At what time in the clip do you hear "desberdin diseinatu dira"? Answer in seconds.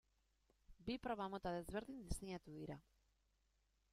1.57-2.81